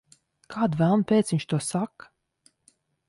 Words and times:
Kāda 0.53 0.79
velna 0.79 1.05
pēc 1.11 1.31
viņš 1.35 1.45
to 1.53 1.61
saka? 1.67 2.11